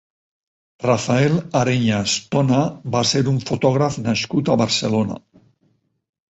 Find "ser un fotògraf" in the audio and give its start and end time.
3.11-4.01